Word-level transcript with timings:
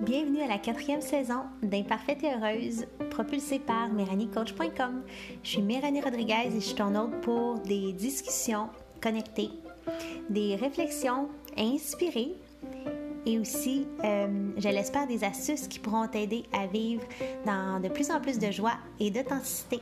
Bienvenue 0.00 0.40
à 0.42 0.46
la 0.46 0.58
quatrième 0.58 1.02
saison 1.02 1.42
d'Imparfaite 1.62 2.24
et 2.24 2.32
Heureuse, 2.32 2.86
propulsée 3.10 3.58
par 3.58 3.90
MéranieCoach.com. 3.90 5.02
Je 5.42 5.48
suis 5.48 5.60
Méranie 5.60 6.00
Rodriguez 6.00 6.46
et 6.46 6.50
je 6.50 6.60
suis 6.60 6.74
ton 6.76 6.94
hôte 6.94 7.20
pour 7.20 7.58
des 7.58 7.92
discussions 7.92 8.70
connectées, 9.02 9.50
des 10.30 10.56
réflexions 10.56 11.28
inspirées 11.58 12.36
et 13.26 13.38
aussi, 13.38 13.86
euh, 14.02 14.50
je 14.56 14.68
l'espère, 14.68 15.06
des 15.06 15.24
astuces 15.24 15.68
qui 15.68 15.78
pourront 15.78 16.08
t'aider 16.08 16.44
à 16.54 16.66
vivre 16.66 17.02
dans 17.44 17.80
de 17.80 17.88
plus 17.88 18.10
en 18.10 18.18
plus 18.18 18.38
de 18.38 18.50
joie 18.50 18.78
et 18.98 19.10
d'authenticité. 19.10 19.80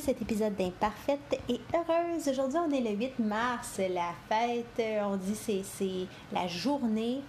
Cet 0.00 0.22
épisode 0.22 0.54
d'Imparfaite 0.54 1.40
et 1.48 1.60
Heureuse. 1.74 2.28
Aujourd'hui, 2.28 2.58
on 2.58 2.70
est 2.70 2.80
le 2.80 2.96
8 2.96 3.18
mars, 3.18 3.78
la 3.78 4.12
fête, 4.28 4.80
on 5.02 5.16
dit 5.16 5.34
c'est, 5.34 5.62
c'est 5.64 6.06
la 6.32 6.46
journée 6.46 7.20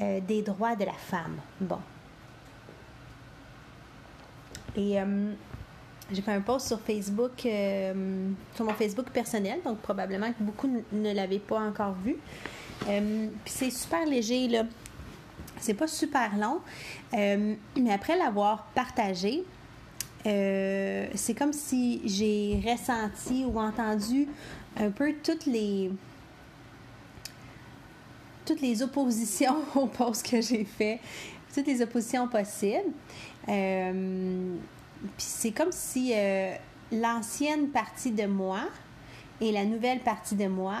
euh, 0.00 0.20
des 0.20 0.42
droits 0.42 0.76
de 0.76 0.84
la 0.84 0.92
femme. 0.92 1.36
Bon. 1.60 1.78
Et 4.76 5.00
euh, 5.00 5.32
j'ai 6.10 6.22
fait 6.22 6.32
un 6.32 6.40
post 6.40 6.66
sur 6.68 6.80
Facebook, 6.80 7.46
euh, 7.46 8.30
sur 8.54 8.64
mon 8.64 8.74
Facebook 8.74 9.10
personnel, 9.10 9.60
donc 9.64 9.78
probablement 9.78 10.32
que 10.32 10.42
beaucoup 10.42 10.68
ne 10.92 11.12
l'avaient 11.14 11.38
pas 11.38 11.60
encore 11.60 11.94
vu. 11.94 12.16
Puis 12.80 13.30
c'est 13.46 13.70
super 13.70 14.04
léger, 14.04 14.48
là. 14.48 14.64
C'est 15.58 15.74
pas 15.74 15.86
super 15.86 16.36
long, 16.36 16.60
mais 17.12 17.92
après 17.92 18.18
l'avoir 18.18 18.64
partagé, 18.74 19.44
euh, 20.26 21.06
c'est 21.14 21.34
comme 21.34 21.52
si 21.52 22.00
j'ai 22.04 22.62
ressenti 22.64 23.44
ou 23.44 23.58
entendu 23.58 24.28
un 24.76 24.90
peu 24.90 25.14
toutes 25.22 25.46
les 25.46 25.90
toutes 28.44 28.60
les 28.60 28.82
oppositions 28.82 29.56
au 29.74 29.86
poste 29.86 30.28
que 30.28 30.40
j'ai 30.40 30.64
fait, 30.64 31.00
toutes 31.54 31.66
les 31.66 31.82
oppositions 31.82 32.28
possibles. 32.28 32.92
Euh, 33.48 34.56
puis 35.00 35.26
c'est 35.26 35.52
comme 35.52 35.72
si 35.72 36.12
euh, 36.14 36.54
l'ancienne 36.92 37.68
partie 37.68 38.12
de 38.12 38.26
moi 38.26 38.60
et 39.40 39.50
la 39.50 39.64
nouvelle 39.64 40.00
partie 40.00 40.36
de 40.36 40.46
moi 40.46 40.78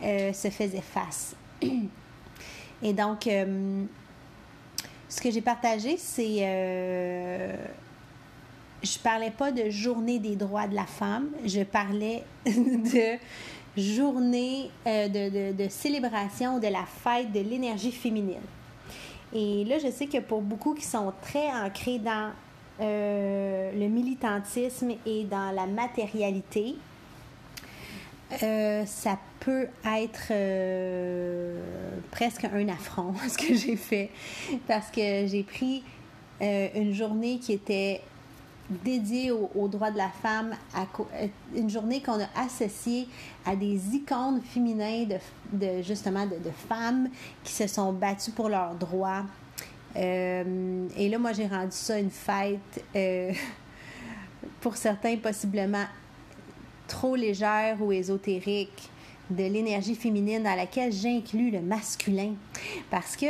se 0.00 0.48
faisaient 0.50 0.80
face. 0.80 1.34
Et 2.82 2.92
donc, 2.92 3.24
ce 3.24 5.20
que 5.20 5.30
j'ai 5.32 5.40
partagé, 5.40 5.96
c'est 5.96 6.44
je 8.82 8.98
parlais 8.98 9.30
pas 9.30 9.50
de 9.50 9.70
journée 9.70 10.18
des 10.18 10.36
droits 10.36 10.66
de 10.68 10.74
la 10.74 10.86
femme, 10.86 11.30
je 11.44 11.62
parlais 11.62 12.22
de 12.46 13.18
journée 13.76 14.70
euh, 14.86 15.08
de, 15.52 15.68
célébration 15.68 16.58
de 16.58 16.68
la 16.68 16.84
fête 16.84 17.32
de 17.32 17.40
l'énergie 17.40 17.92
féminine. 17.92 18.42
Et 19.32 19.64
là, 19.64 19.78
je 19.78 19.90
sais 19.90 20.06
que 20.06 20.18
pour 20.18 20.40
beaucoup 20.40 20.74
qui 20.74 20.84
sont 20.84 21.12
très 21.22 21.50
ancrés 21.50 21.98
dans 21.98 22.30
euh, 22.80 23.72
le 23.72 23.88
militantisme 23.88 24.92
et 25.04 25.24
dans 25.24 25.54
la 25.54 25.66
matérialité, 25.66 26.76
euh, 28.42 28.84
ça 28.86 29.18
peut 29.40 29.68
être 29.86 30.32
presque 32.10 32.44
un 32.44 32.68
affront 32.68 33.14
ce 33.28 33.38
que 33.38 33.54
j'ai 33.54 33.76
fait 33.76 34.10
parce 34.66 34.90
que 34.90 35.26
j'ai 35.26 35.42
pris 35.42 35.82
une 36.40 36.94
journée 36.94 37.38
qui 37.38 37.52
était 37.52 38.02
dédié 38.70 39.30
aux, 39.30 39.68
droits 39.68 39.90
de 39.90 39.96
la 39.96 40.08
femme, 40.08 40.54
à, 40.74 40.82
euh, 40.82 41.26
une 41.54 41.70
journée 41.70 42.02
qu'on 42.02 42.20
a 42.20 42.28
associée 42.36 43.08
à 43.46 43.56
des 43.56 43.94
icônes 43.94 44.40
féminins 44.42 45.06
de, 45.52 45.82
justement 45.82 46.26
de, 46.26 46.50
femmes 46.68 47.08
qui 47.42 47.52
se 47.52 47.66
sont 47.66 47.92
battues 47.92 48.32
pour 48.32 48.48
leurs 48.48 48.74
droits. 48.74 49.24
Euh, 49.96 50.86
et 50.96 51.08
là, 51.08 51.18
moi, 51.18 51.32
j'ai 51.32 51.46
rendu 51.46 51.72
ça 51.72 51.98
une 51.98 52.10
fête, 52.10 52.84
euh, 52.94 53.32
pour 54.60 54.76
certains 54.76 55.16
possiblement 55.16 55.86
trop 56.86 57.16
légère 57.16 57.80
ou 57.80 57.92
ésotérique, 57.92 58.90
de 59.30 59.44
l'énergie 59.44 59.94
féminine 59.94 60.42
dans 60.42 60.54
laquelle 60.54 60.92
j'inclus 60.92 61.50
le 61.50 61.60
masculin. 61.60 62.34
Parce 62.90 63.14
que, 63.14 63.26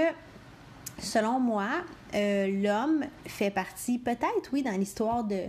selon 0.99 1.41
moi, 1.41 1.69
euh, 2.15 2.47
l'homme 2.63 3.05
fait 3.27 3.51
partie, 3.51 3.99
peut-être, 3.99 4.51
oui, 4.53 4.63
dans 4.63 4.77
l'histoire 4.77 5.25
de, 5.25 5.49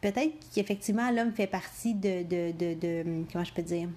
peut-être 0.00 0.34
qu'effectivement 0.54 1.10
l'homme 1.10 1.32
fait 1.32 1.46
partie 1.46 1.94
de, 1.94 2.22
de, 2.22 2.52
de, 2.52 3.24
comment 3.32 3.44
je 3.44 3.52
peux 3.52 3.62
dire 3.62 3.88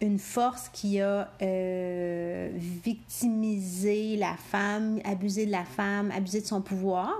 une 0.00 0.18
force 0.18 0.68
qui 0.68 1.00
a 1.00 1.30
euh, 1.40 2.50
victimisé 2.54 4.16
la 4.16 4.36
femme, 4.36 5.00
abusé 5.04 5.46
de 5.46 5.50
la 5.50 5.64
femme, 5.64 6.10
abusé 6.10 6.40
de 6.42 6.46
son 6.46 6.60
pouvoir. 6.60 7.12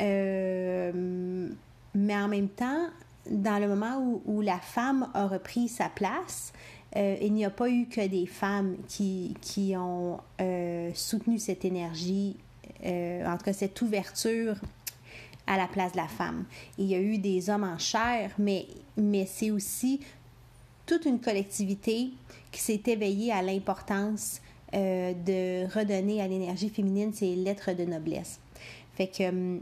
Euh, 0.00 1.48
mais 1.94 2.16
en 2.16 2.28
même 2.28 2.48
temps, 2.48 2.88
dans 3.30 3.60
le 3.60 3.68
moment 3.68 4.20
où, 4.24 4.40
la 4.40 4.58
femme 4.58 5.08
a 5.14 5.26
repris 5.26 5.68
sa 5.68 5.88
place, 5.88 6.52
euh, 6.96 7.16
il 7.22 7.32
n'y 7.32 7.44
a 7.44 7.50
pas 7.50 7.70
eu 7.70 7.86
que 7.86 8.06
des 8.06 8.26
femmes 8.26 8.76
qui, 8.86 9.34
qui 9.40 9.74
ont 9.76 10.20
euh, 10.40 10.90
soutenu 10.94 11.38
cette 11.38 11.64
énergie, 11.64 12.36
euh, 12.84 13.26
en 13.26 13.36
tout 13.38 13.44
cas 13.44 13.52
cette 13.52 13.80
ouverture 13.80 14.56
à 15.46 15.56
la 15.56 15.66
place 15.66 15.92
de 15.92 15.96
la 15.96 16.08
femme. 16.08 16.44
Il 16.78 16.86
y 16.86 16.94
a 16.94 17.00
eu 17.00 17.18
des 17.18 17.48
hommes 17.48 17.64
en 17.64 17.78
chair, 17.78 18.30
mais, 18.38 18.66
mais 18.96 19.26
c'est 19.26 19.50
aussi 19.50 20.00
toute 20.84 21.06
une 21.06 21.18
collectivité 21.18 22.10
qui 22.50 22.60
s'est 22.60 22.82
éveillée 22.86 23.32
à 23.32 23.42
l'importance 23.42 24.40
de 24.72 25.66
redonner 25.74 26.22
à 26.22 26.28
l'énergie 26.28 26.70
féminine 26.70 27.12
ses 27.12 27.36
lettres 27.36 27.72
de 27.74 27.84
noblesse. 27.84 28.40
Fait 28.94 29.06
que 29.06 29.60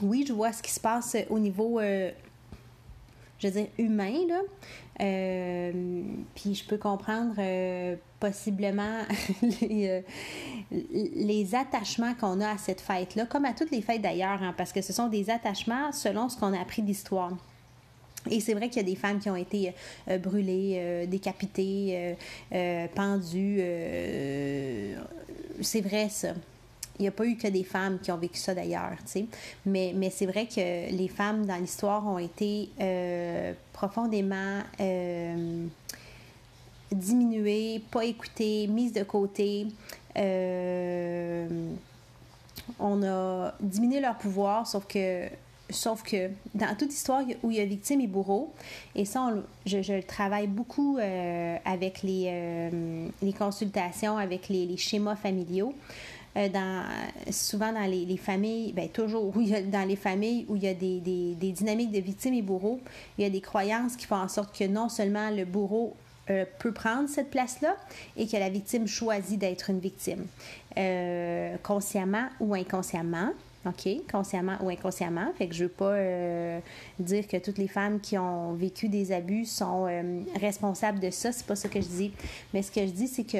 oui, 0.00 0.24
je 0.28 0.32
vois 0.32 0.52
ce 0.52 0.62
qui 0.62 0.70
se 0.70 0.78
passe 0.78 1.16
au 1.28 1.40
niveau 1.40 1.80
je 3.38 3.48
veux 3.48 3.52
dire, 3.52 3.66
humain, 3.78 4.26
là. 4.28 4.40
Euh, 5.00 6.02
puis 6.34 6.56
je 6.56 6.64
peux 6.64 6.76
comprendre 6.76 7.34
euh, 7.38 7.94
possiblement 8.18 9.02
les, 9.60 9.88
euh, 9.88 10.00
les, 10.72 11.54
attachements 11.54 12.14
qu'on 12.14 12.40
a 12.40 12.50
à 12.50 12.58
cette 12.58 12.80
fête-là, 12.80 13.26
comme 13.26 13.44
à 13.44 13.52
toutes 13.52 13.70
les 13.70 13.80
fêtes 13.80 14.02
d'ailleurs, 14.02 14.42
hein, 14.42 14.54
parce 14.56 14.72
que 14.72 14.82
ce 14.82 14.92
sont 14.92 15.06
des 15.06 15.30
attachements 15.30 15.92
selon 15.92 16.28
ce 16.28 16.36
qu'on 16.36 16.52
a 16.52 16.60
appris 16.60 16.82
d'histoire. 16.82 17.30
Et 18.28 18.40
c'est 18.40 18.54
vrai 18.54 18.68
qu'il 18.68 18.78
y 18.78 18.84
a 18.84 18.88
des 18.88 18.96
femmes 18.96 19.20
qui 19.20 19.30
ont 19.30 19.36
été 19.36 19.72
brûlées, 20.20 21.06
décapitées, 21.06 22.16
pendues. 22.94 23.62
c'est 25.62 25.80
vrai 25.80 26.08
ça. 26.10 26.34
Il 26.98 27.02
n'y 27.02 27.08
a 27.08 27.12
pas 27.12 27.24
eu 27.24 27.36
que 27.36 27.46
des 27.46 27.62
femmes 27.62 27.98
qui 28.00 28.10
ont 28.10 28.16
vécu 28.16 28.38
ça 28.38 28.54
d'ailleurs. 28.54 28.90
Mais, 29.66 29.92
mais 29.94 30.10
c'est 30.10 30.26
vrai 30.26 30.46
que 30.46 30.90
les 30.90 31.08
femmes 31.08 31.46
dans 31.46 31.56
l'histoire 31.56 32.04
ont 32.06 32.18
été 32.18 32.70
euh, 32.80 33.52
profondément 33.72 34.60
euh, 34.80 35.66
diminuées, 36.90 37.82
pas 37.90 38.04
écoutées, 38.04 38.66
mises 38.66 38.92
de 38.92 39.04
côté. 39.04 39.68
Euh, 40.16 41.48
on 42.80 43.02
a 43.04 43.54
diminué 43.60 44.00
leur 44.00 44.16
pouvoir, 44.16 44.66
sauf 44.66 44.86
que 44.86 45.28
Sauf 45.70 46.02
que 46.02 46.30
dans 46.54 46.74
toute 46.78 46.94
histoire 46.94 47.20
où 47.42 47.50
il 47.50 47.58
y 47.58 47.60
a 47.60 47.66
victime 47.66 48.00
et 48.00 48.06
bourreau, 48.06 48.54
et 48.94 49.04
ça, 49.04 49.34
je, 49.66 49.76
le 49.76 50.02
travaille 50.02 50.46
beaucoup 50.46 50.96
avec 50.98 52.02
les, 52.02 52.70
les, 53.20 53.32
consultations, 53.34 54.16
avec 54.16 54.48
les 54.48 54.78
schémas 54.78 55.14
familiaux. 55.14 55.74
Euh, 56.38 56.48
souvent 57.30 57.72
dans 57.72 57.90
les, 57.90 58.16
familles, 58.16 58.72
ben 58.72 58.88
toujours, 58.88 59.32
dans 59.32 59.88
les 59.88 59.96
familles 59.96 60.46
où 60.48 60.54
il 60.54 60.62
y 60.62 60.68
a 60.68 60.74
des, 60.74 61.00
des, 61.00 61.52
dynamiques 61.52 61.90
de 61.90 61.98
victimes 61.98 62.34
et 62.34 62.42
bourreaux, 62.42 62.80
il 63.16 63.24
y 63.24 63.26
a 63.26 63.30
des 63.30 63.40
croyances 63.40 63.96
qui 63.96 64.06
font 64.06 64.16
en 64.16 64.28
sorte 64.28 64.56
que 64.56 64.64
non 64.64 64.88
seulement 64.88 65.30
le 65.30 65.44
bourreau 65.44 65.96
euh, 66.30 66.44
peut 66.60 66.72
prendre 66.72 67.08
cette 67.08 67.30
place-là 67.30 67.76
et 68.16 68.28
que 68.28 68.36
la 68.36 68.50
victime 68.50 68.86
choisit 68.86 69.38
d'être 69.38 69.70
une 69.70 69.80
victime, 69.80 70.26
euh, 70.76 71.56
consciemment 71.62 72.28
ou 72.38 72.54
inconsciemment. 72.54 73.32
OK, 73.66 73.88
consciemment 74.10 74.56
ou 74.62 74.70
inconsciemment. 74.70 75.32
Fait 75.36 75.48
que 75.48 75.54
je 75.54 75.64
veux 75.64 75.70
pas 75.70 75.96
dire 77.00 77.26
que 77.26 77.36
toutes 77.38 77.58
les 77.58 77.66
femmes 77.66 77.98
qui 78.00 78.16
ont 78.16 78.52
vécu 78.52 78.88
des 78.88 79.10
abus 79.10 79.46
sont 79.46 79.88
responsables 80.40 81.00
de 81.00 81.10
ça. 81.10 81.32
C'est 81.32 81.44
pas 81.44 81.56
ça 81.56 81.68
que 81.68 81.80
je 81.80 81.88
dis. 81.88 82.12
Mais 82.54 82.62
ce 82.62 82.70
que 82.70 82.80
je 82.80 82.92
dis, 82.92 83.08
c'est 83.08 83.24
que 83.24 83.38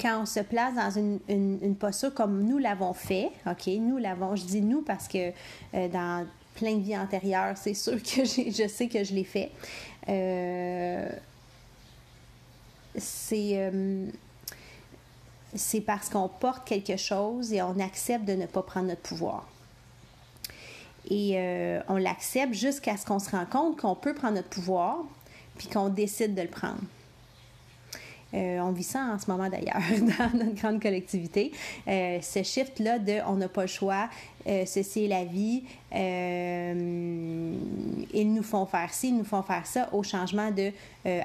quand 0.00 0.22
on 0.22 0.26
se 0.26 0.40
place 0.40 0.74
dans 0.74 0.90
une, 0.90 1.76
posture 1.76 2.14
comme 2.14 2.42
nous 2.44 2.58
l'avons 2.58 2.92
fait, 2.92 3.30
OK, 3.46 3.66
nous 3.66 3.98
l'avons, 3.98 4.36
je 4.36 4.44
dis 4.44 4.60
nous 4.60 4.82
parce 4.82 5.08
que 5.08 5.30
euh, 5.74 5.88
dans 5.88 6.26
plein 6.54 6.76
de 6.76 6.82
vies 6.82 6.96
antérieures, 6.96 7.56
c'est 7.56 7.74
sûr 7.74 8.02
que 8.02 8.24
je 8.24 8.68
sais 8.68 8.88
que 8.88 9.04
je 9.04 9.14
l'ai 9.14 9.24
fait. 9.24 9.50
Euh, 10.08 11.08
c'est. 12.96 13.52
Euh, 13.54 14.06
c'est 15.54 15.80
parce 15.80 16.10
qu'on 16.10 16.28
porte 16.28 16.68
quelque 16.68 16.98
chose 16.98 17.54
et 17.54 17.62
on 17.62 17.80
accepte 17.80 18.26
de 18.26 18.34
ne 18.34 18.44
pas 18.44 18.62
prendre 18.62 18.88
notre 18.88 19.00
pouvoir. 19.00 19.48
Et 21.10 21.38
on 21.88 21.96
l'accepte 21.96 22.52
jusqu'à 22.52 22.98
ce 22.98 23.06
qu'on 23.06 23.18
se 23.18 23.30
rende 23.30 23.48
compte 23.48 23.80
qu'on 23.80 23.94
peut 23.94 24.12
prendre 24.12 24.34
notre 24.34 24.50
pouvoir, 24.50 24.98
puis 25.56 25.68
qu'on 25.68 25.88
décide 25.88 26.34
de 26.34 26.42
le 26.42 26.48
prendre. 26.48 26.82
Euh, 28.34 28.58
on 28.60 28.72
vit 28.72 28.82
ça 28.82 29.00
en 29.14 29.18
ce 29.18 29.30
moment 29.30 29.48
d'ailleurs 29.48 29.80
dans 30.18 30.38
notre 30.38 30.54
grande 30.54 30.82
collectivité. 30.82 31.50
Euh, 31.86 32.20
ce 32.20 32.42
shift-là 32.42 32.98
de 32.98 33.20
on 33.26 33.36
n'a 33.36 33.48
pas 33.48 33.62
le 33.62 33.68
choix, 33.68 34.10
euh, 34.46 34.66
ceci 34.66 35.06
est 35.06 35.08
la 35.08 35.24
vie, 35.24 35.64
ils 38.12 38.34
nous 38.34 38.42
font 38.42 38.66
faire 38.66 38.92
ci, 38.92 39.08
ils 39.08 39.16
nous 39.16 39.24
font 39.24 39.42
faire 39.42 39.66
ça, 39.66 39.88
au 39.92 40.02
changement 40.02 40.50
de 40.50 40.72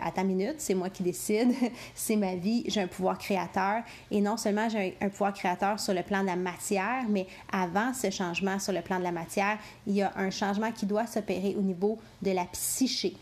à 0.02 0.12
ta 0.12 0.24
minute, 0.24 0.56
c'est 0.60 0.76
moi 0.76 0.90
qui 0.90 1.04
décide, 1.04 1.52
c'est 1.96 2.16
ma 2.16 2.36
vie, 2.36 2.64
j'ai 2.68 2.80
un 2.80 2.88
pouvoir 2.88 3.18
créateur. 3.18 3.82
Et 4.12 4.22
non 4.22 4.38
seulement 4.38 4.70
j'ai 4.70 4.96
un, 5.02 5.10
pouvoir 5.10 5.34
créateur 5.34 5.78
sur 5.78 5.94
le 5.94 6.04
plan 6.04 6.22
de 6.22 6.28
la 6.28 6.38
matière, 6.38 7.04
mais 7.10 7.28
avant 7.52 7.94
ce 7.94 8.10
changement 8.10 8.60
sur 8.60 8.72
le 8.72 8.82
plan 8.82 9.00
de 9.00 9.04
la 9.04 9.12
matière, 9.12 9.58
il 9.86 9.96
y 9.96 10.02
a 10.02 10.14
un 10.16 10.30
changement 10.30 10.72
qui 10.72 10.86
doit 10.86 11.06
s'opérer 11.06 11.54
au 11.58 11.62
niveau 11.62 12.00
de 12.22 12.32
la 12.32 12.46
psyché. 12.46 13.18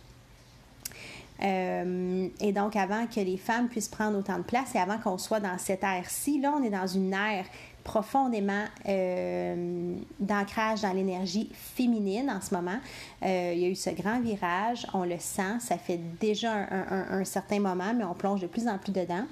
Euh, 1.43 2.27
et 2.39 2.51
donc, 2.51 2.75
avant 2.75 3.07
que 3.07 3.19
les 3.19 3.37
femmes 3.37 3.67
puissent 3.67 3.89
prendre 3.89 4.17
autant 4.17 4.37
de 4.37 4.43
place 4.43 4.75
et 4.75 4.77
avant 4.77 4.97
qu'on 4.97 5.17
soit 5.17 5.39
dans 5.39 5.57
cette 5.57 5.83
ère-ci, 5.83 6.39
là, 6.39 6.53
on 6.57 6.63
est 6.63 6.69
dans 6.69 6.87
une 6.87 7.13
ère 7.13 7.45
profondément 7.83 8.65
euh, 8.87 9.95
d'ancrage 10.19 10.81
dans 10.81 10.93
l'énergie 10.93 11.49
féminine 11.51 12.29
en 12.29 12.39
ce 12.39 12.53
moment. 12.53 12.77
Euh, 13.23 13.53
il 13.55 13.59
y 13.59 13.65
a 13.65 13.69
eu 13.69 13.75
ce 13.75 13.89
grand 13.89 14.19
virage, 14.19 14.85
on 14.93 15.03
le 15.03 15.17
sent, 15.17 15.59
ça 15.61 15.79
fait 15.79 15.99
déjà 16.19 16.67
un, 16.69 17.25
certain 17.25 17.59
moment, 17.59 17.91
mais 17.95 18.03
on 18.03 18.13
plonge 18.13 18.39
de 18.41 18.45
plus 18.45 18.67
en 18.67 18.77
plus 18.77 18.91
dedans. 18.91 19.25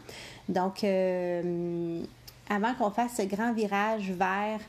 Donc, 0.47 0.83
avant 2.49 2.73
qu'on 2.73 2.89
fasse 2.89 3.17
ce 3.17 3.21
grand 3.21 3.53
virage 3.53 4.11
vers 4.13 4.59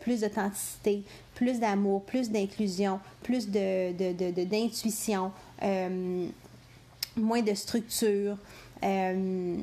plus 0.00 0.20
d'authenticité, 0.20 1.02
plus 1.34 1.58
d'amour, 1.58 2.02
plus 2.02 2.30
d'inclusion, 2.30 3.00
plus 3.22 3.48
d'intuition, 3.48 5.32
de, 5.62 6.28
moins 7.16 7.42
de 7.42 7.54
structure, 7.54 8.36
euh, 8.82 9.56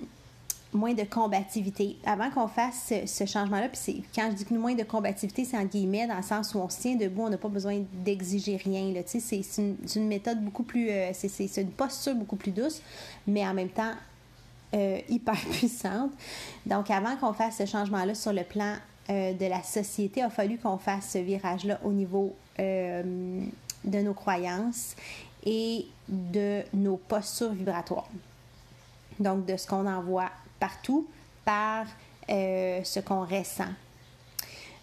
moins 0.73 0.93
de 0.93 1.03
combativité. 1.03 1.97
Avant 2.05 2.29
qu'on 2.29 2.47
fasse 2.47 2.93
ce, 3.05 3.25
changement-là, 3.25 3.69
puis 3.69 4.03
quand 4.13 4.29
je 4.31 4.35
dis 4.35 4.45
que 4.45 4.53
moins 4.53 4.75
de 4.75 4.83
combativité, 4.83 5.45
c'est 5.45 5.57
en 5.57 5.65
guillemets 5.65 6.07
dans 6.07 6.17
le 6.17 6.23
sens 6.23 6.53
où 6.53 6.59
on 6.59 6.69
se 6.69 6.81
tient 6.81 6.95
debout, 6.95 7.23
on 7.23 7.29
n'a 7.29 7.37
pas 7.37 7.47
besoin 7.47 7.81
d'exiger 7.93 8.57
rien. 8.57 8.93
C'est 9.05 9.41
une, 9.57 9.75
une, 9.95 10.07
méthode 10.07 10.43
beaucoup 10.43 10.63
plus, 10.63 10.89
euh, 10.89 11.11
c'est 11.13 11.61
une 11.61 11.71
posture 11.71 12.15
beaucoup 12.15 12.35
plus 12.35 12.51
douce, 12.51 12.81
mais 13.25 13.47
en 13.47 13.53
même 13.53 13.69
temps 13.69 13.93
euh, 14.75 14.99
hyper 15.09 15.35
puissante. 15.51 16.11
Donc 16.65 16.91
avant 16.91 17.15
qu'on 17.15 17.33
fasse 17.33 17.57
ce 17.57 17.65
changement-là 17.65 18.13
sur 18.13 18.33
le 18.33 18.43
plan 18.43 18.75
de 19.09 19.49
la 19.49 19.63
société, 19.63 20.19
il 20.19 20.23
a 20.23 20.29
fallu 20.29 20.59
qu'on 20.59 20.77
fasse 20.77 21.13
ce 21.13 21.17
virage-là 21.17 21.79
au 21.83 21.91
niveau 21.91 22.35
de 22.59 24.01
nos 24.01 24.13
croyances 24.13 24.95
et 25.45 25.85
de 26.07 26.61
nos 26.73 26.97
postures 26.97 27.53
vibratoires. 27.53 28.09
Donc, 29.19 29.45
de 29.45 29.57
ce 29.57 29.67
qu'on 29.67 29.85
envoie 29.85 30.29
partout 30.59 31.07
par 31.45 31.85
euh, 32.29 32.83
ce 32.83 32.99
qu'on 32.99 33.25
ressent. 33.25 33.71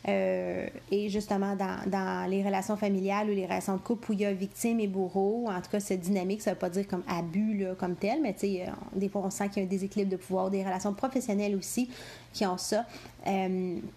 Euh, 0.08 0.68
et 0.90 1.08
justement, 1.08 1.56
dans, 1.56 2.30
les 2.30 2.44
relations 2.44 2.76
familiales 2.76 3.28
ou 3.28 3.34
les 3.34 3.44
relations 3.44 3.74
de 3.74 3.80
couple 3.80 4.10
où 4.10 4.12
il 4.14 4.20
y 4.20 4.24
a 4.24 4.32
victime 4.32 4.78
et 4.78 4.86
bourreau, 4.86 5.46
en 5.48 5.60
tout 5.60 5.70
cas, 5.70 5.80
cette 5.80 6.00
dynamique, 6.00 6.42
ça 6.42 6.50
ne 6.50 6.54
veut 6.54 6.60
pas 6.60 6.70
dire 6.70 6.86
comme 6.86 7.02
abus 7.08 7.66
comme 7.78 7.96
tel, 7.96 8.20
mais 8.22 8.36
euh, 8.44 8.66
des 8.94 9.08
fois, 9.08 9.22
on 9.24 9.30
sent 9.30 9.48
qu'il 9.48 9.62
y 9.62 9.64
a 9.64 9.66
un 9.66 9.70
déséquilibre 9.70 10.12
de 10.12 10.16
pouvoir, 10.16 10.50
des 10.50 10.62
relations 10.62 10.94
professionnelles 10.94 11.56
aussi 11.56 11.90
qui 12.32 12.46
ont 12.46 12.58
ça. 12.58 12.84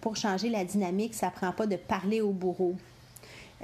pour 0.00 0.16
changer 0.16 0.48
la 0.48 0.64
dynamique, 0.64 1.14
ça 1.14 1.26
ne 1.26 1.32
prend 1.32 1.52
pas 1.52 1.66
de 1.66 1.76
parler 1.76 2.20
au 2.20 2.30
bourreau. 2.30 2.74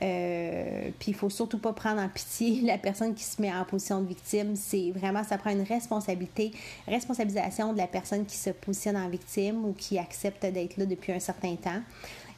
Euh, 0.02 0.90
puis 0.98 1.12
il 1.12 1.14
faut 1.14 1.30
surtout 1.30 1.58
pas 1.58 1.72
prendre 1.72 2.00
en 2.00 2.08
pitié 2.08 2.60
la 2.64 2.78
personne 2.78 3.14
qui 3.14 3.24
se 3.24 3.40
met 3.40 3.52
en 3.52 3.64
position 3.64 4.00
de 4.00 4.06
victime. 4.06 4.54
C'est 4.56 4.90
vraiment, 4.90 5.24
ça 5.24 5.38
prend 5.38 5.50
une 5.50 5.62
responsabilité, 5.62 6.52
responsabilisation 6.86 7.72
de 7.72 7.78
la 7.78 7.86
personne 7.86 8.26
qui 8.26 8.36
se 8.36 8.50
positionne 8.50 8.96
en 8.96 9.08
victime 9.08 9.64
ou 9.64 9.72
qui 9.72 9.98
accepte 9.98 10.44
d'être 10.44 10.76
là 10.76 10.86
depuis 10.86 11.12
un 11.12 11.20
certain 11.20 11.56
temps. 11.56 11.80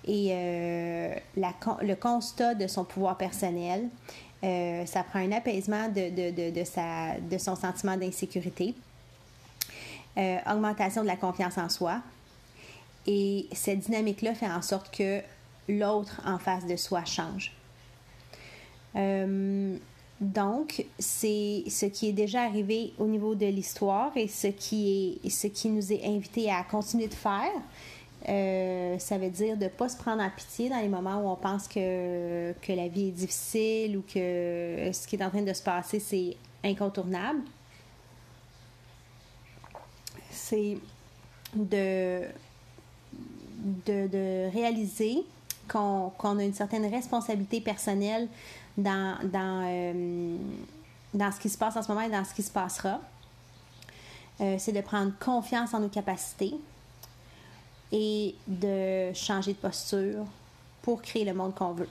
Et 0.06 0.28
euh, 0.31 1.14
le 1.37 1.94
constat 1.94 2.55
de 2.55 2.66
son 2.66 2.84
pouvoir 2.84 3.16
personnel, 3.16 3.88
euh, 4.44 4.87
ça 4.87 5.02
prend 5.02 5.19
un 5.19 5.32
apaisement 5.32 5.88
de, 5.88 6.11
de, 6.11 6.31
de, 6.31 7.28
de 7.28 7.38
son 7.38 7.56
sentiment 7.56 7.96
d'insécurité, 7.96 8.75
augmentation 10.50 11.02
de 11.02 11.06
la 11.06 11.16
confiance 11.16 11.58
en 11.58 11.69
soi. 11.69 12.00
Et 13.06 13.46
cette 13.52 13.81
dynamique-là 13.81 14.34
fait 14.34 14.49
en 14.49 14.62
sorte 14.62 14.94
que 14.94 15.22
l'autre 15.68 16.20
en 16.24 16.38
face 16.38 16.66
de 16.66 16.76
soi 16.76 17.04
change. 17.04 17.52
Euh, 18.96 19.76
donc, 20.20 20.84
c'est 20.98 21.62
ce 21.68 21.86
qui 21.86 22.08
est 22.08 22.12
déjà 22.12 22.42
arrivé 22.42 22.92
au 22.98 23.06
niveau 23.06 23.34
de 23.34 23.46
l'histoire 23.46 24.10
et 24.16 24.26
ce 24.26 24.48
qui, 24.48 25.20
ce 25.28 25.46
qui 25.46 25.68
nous 25.68 25.92
est 25.92 26.04
invité 26.04 26.50
à 26.50 26.64
continuer 26.64 27.06
de 27.06 27.14
faire. 27.14 27.52
Euh, 28.28 28.98
ça 28.98 29.16
veut 29.16 29.30
dire 29.30 29.56
de 29.56 29.64
ne 29.64 29.68
pas 29.68 29.88
se 29.88 29.96
prendre 29.96 30.20
en 30.20 30.30
pitié 30.30 30.68
dans 30.68 30.80
les 30.80 30.88
moments 30.88 31.22
où 31.22 31.28
on 31.28 31.36
pense 31.36 31.68
que, 31.68 32.52
que 32.60 32.72
la 32.72 32.88
vie 32.88 33.08
est 33.08 33.12
difficile 33.12 33.96
ou 33.96 34.02
que 34.02 34.90
ce 34.92 35.06
qui 35.06 35.14
est 35.14 35.24
en 35.24 35.30
train 35.30 35.42
de 35.42 35.52
se 35.52 35.62
passer, 35.62 36.00
c'est 36.00 36.36
incontournable. 36.64 37.42
C'est 40.30 40.78
de, 41.54 42.22
de 43.86 44.50
réaliser 44.50 45.22
qu'on 45.68 46.38
a 46.38 46.42
une 46.42 46.54
certaine 46.54 46.86
responsabilité 46.86 47.60
personnelle 47.60 48.28
dans, 48.78 49.18
dans, 49.24 49.64
euh, 49.66 50.36
dans 51.12 51.32
ce 51.32 51.40
qui 51.40 51.48
se 51.48 51.58
passe 51.58 51.76
en 51.76 51.82
ce 51.82 51.88
moment 51.88 52.02
et 52.02 52.10
dans 52.10 52.24
ce 52.24 52.32
qui 52.32 52.42
se 52.42 52.50
passera. 52.50 53.00
Euh, 54.40 54.54
c'est 54.58 54.72
de 54.72 54.80
prendre 54.80 55.12
confiance 55.18 55.74
en 55.74 55.80
nos 55.80 55.88
capacités 55.88 56.54
et 57.90 58.36
de 58.46 59.12
changer 59.12 59.52
de 59.52 59.58
posture 59.58 60.24
pour 60.80 61.02
créer 61.02 61.24
le 61.24 61.34
monde 61.34 61.54
qu'on 61.54 61.72
veut. 61.72 61.88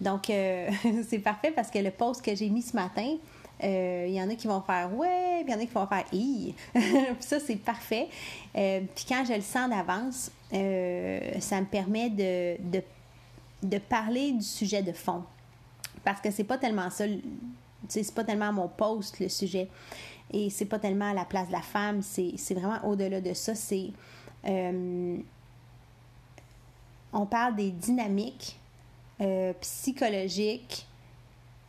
Donc, 0.00 0.28
euh, 0.28 0.68
c'est 1.08 1.18
parfait 1.18 1.50
parce 1.50 1.70
que 1.70 1.78
le 1.78 1.90
post 1.90 2.22
que 2.22 2.34
j'ai 2.34 2.50
mis 2.50 2.62
ce 2.62 2.76
matin, 2.76 3.16
il 3.62 4.10
y 4.10 4.20
en 4.20 4.28
a 4.28 4.34
qui 4.34 4.46
vont 4.46 4.60
faire 4.60 4.94
ouais, 4.94 5.42
puis 5.42 5.50
il 5.50 5.52
y 5.52 5.54
en 5.54 5.62
a 5.62 5.66
qui 5.66 5.72
vont 5.72 5.86
faire 5.86 6.04
i. 6.12 6.54
ça, 7.20 7.40
c'est 7.40 7.56
parfait. 7.56 8.08
puis 8.52 9.06
quand 9.08 9.24
je 9.26 9.32
le 9.32 9.40
sens 9.40 9.70
d'avance, 9.70 10.30
ça 11.40 11.60
me 11.60 11.64
permet 11.64 12.10
de, 12.10 12.62
de 12.62 12.82
de 13.62 13.78
parler 13.78 14.32
du 14.32 14.44
sujet 14.44 14.82
de 14.82 14.92
fond. 14.92 15.24
Parce 16.04 16.20
que 16.20 16.30
c'est 16.30 16.44
pas 16.44 16.58
tellement 16.58 16.90
ça, 16.90 17.04
c'est 17.88 18.14
pas 18.14 18.24
tellement 18.24 18.52
mon 18.52 18.68
poste 18.68 19.20
le 19.20 19.28
sujet. 19.28 19.68
Et 20.32 20.50
c'est 20.50 20.66
pas 20.66 20.78
tellement 20.78 21.12
la 21.12 21.24
place 21.24 21.48
de 21.48 21.52
la 21.52 21.62
femme, 21.62 22.02
c'est 22.02 22.54
vraiment 22.54 22.84
au-delà 22.84 23.20
de 23.20 23.32
ça. 23.32 23.54
C'est. 23.54 23.90
Euh, 24.46 25.16
on 27.12 27.26
parle 27.26 27.56
des 27.56 27.70
dynamiques 27.70 28.58
euh, 29.20 29.52
psychologiques 29.60 30.86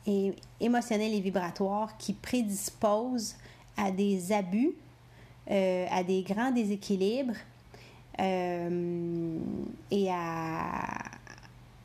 et 0.05 0.33
émotionnelles 0.59 1.13
et 1.13 1.19
vibratoires 1.19 1.97
qui 1.97 2.13
prédisposent 2.13 3.35
à 3.77 3.91
des 3.91 4.31
abus, 4.31 4.73
euh, 5.49 5.85
à 5.91 6.03
des 6.03 6.23
grands 6.23 6.51
déséquilibres 6.51 7.35
et 8.19 10.09
à, 10.09 11.16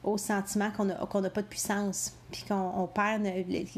au 0.05 0.19
sentiment 0.19 0.71
qu'on 0.73 0.85
n'a 1.21 1.31
pas 1.31 1.43
de 1.43 1.47
puissance, 1.47 2.17
puis 2.31 2.45
qu'on 2.49 2.89
perd, 2.93 3.25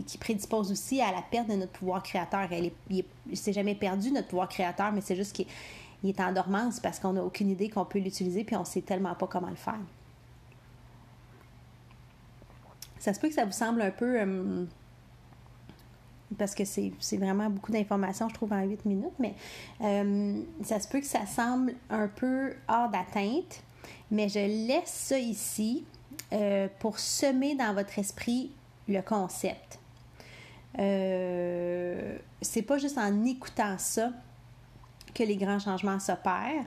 qui 0.07 0.19
prédispose 0.19 0.73
aussi 0.73 1.01
à 1.01 1.13
la 1.13 1.21
perte 1.23 1.49
de 1.49 1.55
notre 1.55 1.73
pouvoir 1.73 2.03
créateur. 2.03 2.49
Elle 2.51 2.73
est, 2.91 3.05
c'est 3.35 3.53
jamais 3.53 3.75
perdu 3.75 4.11
notre 4.11 4.29
pouvoir 4.29 4.49
créateur, 4.49 4.91
mais 4.93 5.03
c'est 5.03 5.17
juste 5.17 5.35
qu'il 5.35 5.47
est 6.05 6.21
en 6.21 6.33
dormance 6.33 6.81
parce 6.81 6.99
qu'on 6.99 7.13
n'a 7.13 7.23
aucune 7.23 7.51
idée 7.51 7.69
qu'on 7.69 7.85
peut 7.85 7.99
l'utiliser, 7.99 8.45
puis 8.45 8.57
on 8.57 8.65
sait 8.65 8.81
tellement 8.81 9.15
pas 9.15 9.27
comment 9.27 9.51
le 9.51 9.57
faire. 9.57 9.81
Ça 12.99 13.13
se 13.13 13.21
peut 13.21 13.29
que 13.29 13.35
ça 13.35 13.45
vous 13.45 13.53
semble 13.53 13.83
un 13.83 13.91
peu. 13.91 14.19
Euh, 14.19 14.65
parce 16.39 16.55
que 16.55 16.65
c'est, 16.65 16.93
vraiment 17.13 17.51
beaucoup 17.51 17.71
d'informations, 17.71 18.31
je 18.31 18.35
trouve, 18.35 18.53
en 18.55 18.63
8 18.63 18.87
minutes, 18.87 19.13
mais 19.19 19.35
euh, 19.83 20.43
ça 20.63 20.81
se 20.81 20.89
peut 20.89 21.01
que 21.01 21.07
ça 21.07 21.27
semble 21.27 21.75
un 21.91 22.09
peu 22.09 22.55
hors 22.67 22.89
d'atteinte, 22.89 23.63
mais 24.11 24.29
je 24.29 24.39
laisse 24.39 24.91
ça 24.91 25.19
ici 25.19 25.85
euh, 26.35 26.69
pour 26.81 26.99
semer 26.99 27.55
dans 27.55 27.73
votre 27.75 27.99
esprit 27.99 28.51
le 28.89 29.01
concept. 29.01 29.79
Euh, 30.79 32.19
c'est 32.41 32.63
pas 32.63 32.79
juste 32.79 32.99
en 32.99 33.25
écoutant 33.25 33.77
ça 33.79 34.11
que 35.15 35.23
les 35.23 35.37
grands 35.37 35.59
changements 35.61 36.01
s'opèrent, 36.01 36.65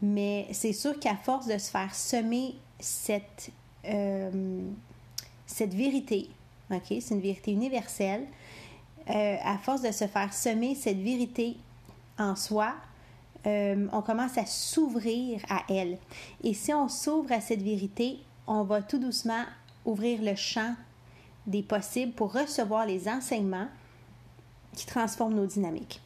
mais 0.00 0.46
c'est 0.52 0.72
sûr 0.72 0.98
qu'à 1.00 1.16
force 1.16 1.46
de 1.46 1.58
se 1.58 1.70
faire 1.70 1.92
semer 1.94 2.54
cette, 2.78 3.50
euh, 3.86 4.62
cette 5.46 5.74
vérité, 5.74 6.30
c'est 6.84 7.10
une 7.10 7.20
vérité 7.20 7.50
universelle, 7.50 8.26
euh, 9.10 9.36
à 9.42 9.58
force 9.58 9.82
de 9.82 9.90
se 9.90 10.06
faire 10.06 10.32
semer 10.32 10.74
cette 10.74 10.98
vérité 10.98 11.56
en 12.18 12.36
soi, 12.36 12.74
on 13.44 14.02
commence 14.02 14.36
à 14.36 14.44
s'ouvrir 14.44 15.40
à 15.48 15.62
elle. 15.70 15.96
Et 16.44 16.52
si 16.52 16.74
on 16.74 16.86
s'ouvre 16.86 17.32
à 17.32 17.40
cette 17.40 17.62
vérité, 17.62 18.18
on 18.48 18.64
va 18.64 18.82
tout 18.82 18.98
doucement 18.98 19.44
ouvrir 19.84 20.22
le 20.22 20.34
champ 20.34 20.74
des 21.46 21.62
possibles 21.62 22.12
pour 22.12 22.32
recevoir 22.32 22.86
les 22.86 23.08
enseignements 23.08 23.68
qui 24.74 24.86
transforment 24.86 25.34
nos 25.34 25.46
dynamiques. 25.46 26.00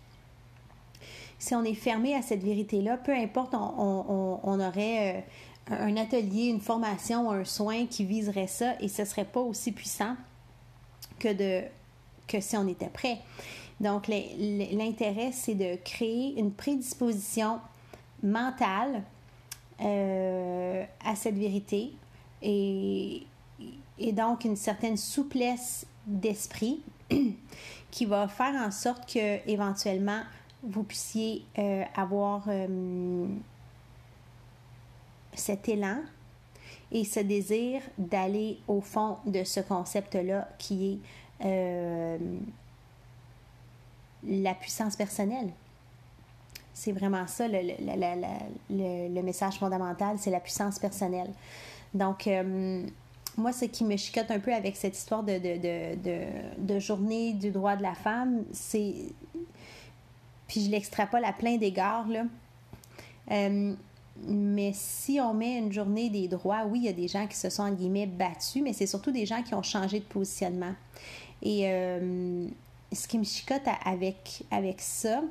Si 1.38 1.54
on 1.54 1.64
est 1.64 1.74
fermé 1.74 2.14
à 2.14 2.22
cette 2.22 2.42
vérité-là, 2.42 2.96
peu 2.96 3.12
importe, 3.12 3.54
on, 3.54 4.60
aurait 4.60 5.24
euh, 5.70 5.76
un 5.76 5.96
atelier, 5.96 6.44
une 6.44 6.60
formation, 6.60 7.30
un 7.30 7.44
soin 7.44 7.86
qui 7.86 8.04
viserait 8.04 8.46
ça 8.46 8.74
et 8.80 8.88
ce 8.88 9.02
ne 9.02 9.06
serait 9.06 9.24
pas 9.24 9.40
aussi 9.40 9.72
puissant 9.72 10.14
que, 11.18 11.32
de, 11.32 11.66
que 12.28 12.40
si 12.40 12.56
on 12.56 12.68
était 12.68 12.88
prêt. 12.88 13.18
Donc, 13.80 14.06
l'intérêt, 14.06 15.32
c'est 15.32 15.56
de 15.56 15.76
créer 15.84 16.38
une 16.38 16.52
prédisposition 16.52 17.58
mentale 18.22 19.02
euh, 19.80 20.84
à 21.04 21.16
cette 21.16 21.36
vérité 21.36 21.92
et, 22.42 23.26
donc 24.12 24.44
une 24.44 24.56
certaine 24.56 24.96
souplesse 24.96 25.86
d'esprit 26.06 26.82
qui 27.90 28.04
va 28.04 28.28
faire 28.28 28.54
en 28.54 28.70
sorte 28.70 29.12
que 29.12 29.48
éventuellement 29.48 30.22
vous 30.62 30.82
puissiez 30.82 31.44
euh, 31.58 31.84
avoir 31.94 32.44
euh, 32.48 33.26
cet 35.34 35.68
élan 35.68 35.98
et 36.90 37.04
ce 37.04 37.20
désir 37.20 37.80
d'aller 37.96 38.58
au 38.68 38.80
fond 38.80 39.18
de 39.24 39.44
ce 39.44 39.60
concept-là 39.60 40.48
qui 40.58 41.00
est 41.40 42.18
la 44.24 44.54
puissance 44.54 44.96
personnelle. 44.96 45.50
C'est 46.74 46.92
vraiment 46.92 47.26
ça 47.26 47.46
le, 47.48 47.58
le, 48.70 49.22
message 49.22 49.58
fondamental, 49.58 50.16
c'est 50.18 50.30
la 50.30 50.40
puissance 50.40 50.78
personnelle. 50.78 51.30
Donc, 51.94 52.26
euh, 52.26 52.86
moi, 53.36 53.52
ce 53.52 53.64
qui 53.66 53.84
me 53.84 53.96
chicote 53.96 54.30
un 54.30 54.40
peu 54.40 54.52
avec 54.52 54.76
cette 54.76 54.96
histoire 54.96 55.22
de, 55.22 55.38
de, 56.58 56.78
journée 56.78 57.32
du 57.32 57.50
droit 57.50 57.76
de 57.76 57.82
la 57.82 57.94
femme, 57.94 58.44
c'est. 58.52 58.94
Puis 60.48 60.64
je 60.64 60.70
l'extrapole 60.70 61.24
à 61.24 61.32
plein 61.32 61.56
d'égards, 61.56 62.08
là. 62.08 62.24
Euh, 63.30 63.74
mais 64.26 64.72
si 64.74 65.18
on 65.20 65.32
met 65.32 65.58
une 65.58 65.72
journée 65.72 66.10
des 66.10 66.28
droits, 66.28 66.64
oui, 66.66 66.80
il 66.80 66.84
y 66.84 66.88
a 66.88 66.92
des 66.92 67.08
gens 67.08 67.26
qui 67.26 67.36
se 67.36 67.48
sont, 67.48 67.62
en 67.62 67.72
guillemets, 67.72 68.06
battus, 68.06 68.62
mais 68.62 68.72
c'est 68.72 68.86
surtout 68.86 69.10
des 69.10 69.24
gens 69.24 69.42
qui 69.42 69.54
ont 69.54 69.62
changé 69.62 70.00
de 70.00 70.04
positionnement. 70.04 70.74
Et 71.42 71.68
euh, 71.68 72.46
ce 72.92 73.08
qui 73.08 73.18
me 73.18 73.24
chicote 73.24 73.62
avec, 73.84 74.44
avec 74.50 74.80
ça, 74.80 75.22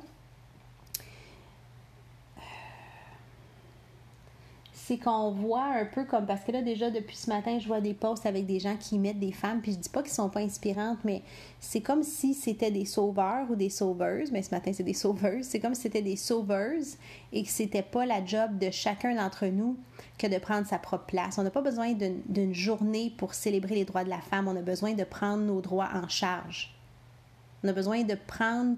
c'est 4.92 4.98
qu'on 4.98 5.30
voit 5.30 5.64
un 5.64 5.86
peu 5.86 6.04
comme 6.04 6.26
parce 6.26 6.44
que 6.44 6.52
là 6.52 6.60
déjà 6.60 6.90
depuis 6.90 7.16
ce 7.16 7.30
matin 7.30 7.58
je 7.58 7.66
vois 7.66 7.80
des 7.80 7.94
posts 7.94 8.26
avec 8.26 8.44
des 8.44 8.60
gens 8.60 8.76
qui 8.76 8.98
mettent 8.98 9.18
des 9.18 9.32
femmes 9.32 9.62
puis 9.62 9.72
je 9.72 9.78
dis 9.78 9.88
pas 9.88 10.02
qu'ils 10.02 10.12
sont 10.12 10.28
pas 10.28 10.40
inspirantes 10.40 10.98
mais 11.02 11.22
c'est 11.60 11.80
comme 11.80 12.02
si 12.02 12.34
c'était 12.34 12.70
des 12.70 12.84
sauveurs 12.84 13.50
ou 13.50 13.56
des 13.56 13.70
sauveuses 13.70 14.30
mais 14.30 14.42
ce 14.42 14.50
matin 14.50 14.72
c'est 14.74 14.82
des 14.82 14.92
sauveuses 14.92 15.46
c'est 15.46 15.60
comme 15.60 15.74
si 15.74 15.82
c'était 15.82 16.02
des 16.02 16.16
sauveuses 16.16 16.96
et 17.32 17.42
que 17.42 17.48
c'était 17.48 17.82
pas 17.82 18.04
la 18.04 18.22
job 18.22 18.58
de 18.58 18.70
chacun 18.70 19.14
d'entre 19.14 19.46
nous 19.46 19.78
que 20.18 20.26
de 20.26 20.38
prendre 20.38 20.66
sa 20.66 20.78
propre 20.78 21.06
place 21.06 21.38
on 21.38 21.42
n'a 21.42 21.50
pas 21.50 21.62
besoin 21.62 21.94
d'une 21.94 22.54
journée 22.54 23.14
pour 23.16 23.32
célébrer 23.32 23.76
les 23.76 23.84
droits 23.86 24.04
de 24.04 24.10
la 24.10 24.20
femme 24.20 24.46
on 24.46 24.56
a 24.56 24.62
besoin 24.62 24.92
de 24.92 25.04
prendre 25.04 25.42
nos 25.42 25.62
droits 25.62 25.88
en 25.94 26.06
charge 26.08 26.74
on 27.64 27.68
a 27.68 27.72
besoin 27.72 28.02
de 28.02 28.16
prendre, 28.26 28.76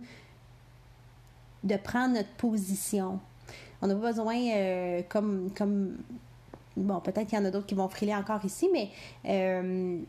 de 1.63 1.77
prendre 1.77 2.15
notre 2.15 2.33
position. 2.37 3.19
On 3.85 3.87
n'a 3.87 3.95
pas 3.97 4.13
besoin, 4.13 4.39
euh, 4.39 5.03
comme, 5.11 5.51
comme. 5.55 5.99
Bon, 6.75 7.01
peut-être 7.01 7.29
qu'il 7.29 7.39
y 7.39 7.41
en 7.41 7.45
a 7.45 7.51
d'autres 7.51 7.67
qui 7.67 7.75
vont 7.75 7.89
friler 7.89 8.15
encore 8.15 8.43
ici, 8.43 8.71
mais 8.73 8.89
euh, 9.27 10.01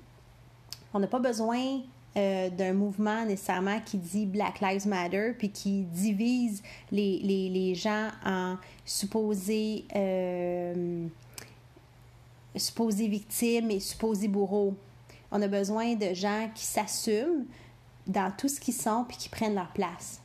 on 0.93 0.99
n'a 0.99 1.07
pas 1.07 1.19
besoin 1.19 1.81
euh, 2.15 2.49
d'un 2.49 2.71
mouvement 2.71 3.25
nécessairement 3.25 3.81
qui 3.81 3.97
dit 3.97 4.27
Black 4.27 4.61
Lives 4.61 4.87
Matter, 4.87 5.33
puis 5.37 5.51
qui 5.51 5.81
divise 5.81 6.63
les, 6.89 7.19
les, 7.19 7.49
les 7.49 7.75
gens 7.75 8.07
en 8.25 8.55
supposés, 8.85 9.85
supposés 12.55 13.09
victimes 13.09 13.71
et 13.71 13.81
supposés 13.81 14.29
bourreaux. 14.29 14.73
On 15.31 15.41
a 15.41 15.49
besoin 15.49 15.95
de 15.95 16.13
gens 16.13 16.49
qui 16.55 16.63
s'assument, 16.63 17.45
dans 18.07 18.31
tout 18.31 18.47
ce 18.47 18.61
qu'ils 18.61 18.73
sont 18.73 19.03
puis 19.05 19.17
qui 19.17 19.27
prennent 19.27 19.55
leur 19.55 19.73
place. 19.73 20.21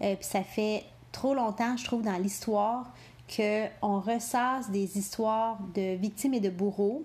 Puis 0.00 0.16
ça 0.20 0.42
fait 0.42 0.82
trop 1.14 1.32
longtemps, 1.32 1.76
je 1.76 1.84
trouve, 1.84 2.02
dans 2.02 2.18
l'histoire 2.18 2.92
qu'on 3.34 4.00
ressasse 4.00 4.70
des 4.70 4.98
histoires 4.98 5.58
de 5.74 5.94
victimes 5.94 6.34
et 6.34 6.40
de 6.40 6.50
bourreaux. 6.50 7.04